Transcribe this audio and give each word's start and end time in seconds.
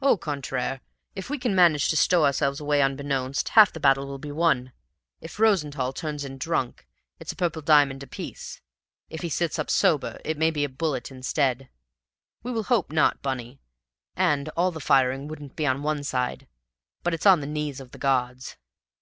Au 0.00 0.16
contraire, 0.16 0.80
if 1.14 1.28
we 1.28 1.36
can 1.38 1.54
manage 1.54 1.90
to 1.90 1.96
stow 1.98 2.24
ourselves 2.24 2.60
away 2.60 2.80
unbeknownst, 2.80 3.50
half 3.50 3.70
the 3.74 3.78
battle 3.78 4.06
will 4.06 4.16
be 4.16 4.32
won. 4.32 4.72
If 5.20 5.38
Rosenthall 5.38 5.92
turns 5.92 6.24
in 6.24 6.38
drunk, 6.38 6.86
it's 7.20 7.32
a 7.32 7.36
purple 7.36 7.60
diamond 7.60 8.02
apiece. 8.02 8.62
If 9.10 9.20
he 9.20 9.28
sits 9.28 9.58
up 9.58 9.68
sober, 9.68 10.18
it 10.24 10.38
may 10.38 10.50
be 10.50 10.64
a 10.64 10.70
bullet 10.70 11.10
instead. 11.10 11.68
We 12.42 12.52
will 12.52 12.62
hope 12.64 12.90
not, 12.90 13.20
Bunny; 13.20 13.60
and 14.16 14.48
all 14.56 14.70
the 14.70 14.80
firing 14.80 15.28
wouldn't 15.28 15.56
be 15.56 15.66
on 15.66 15.82
one 15.82 16.04
side; 16.04 16.48
but 17.02 17.12
it's 17.12 17.26
on 17.26 17.40
the 17.40 17.46
knees 17.46 17.78
of 17.78 17.90
the 17.90 17.98
gods." 17.98 18.56